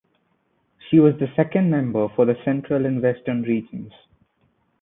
[0.89, 3.93] She was the Second Member for the Central and Western Regions.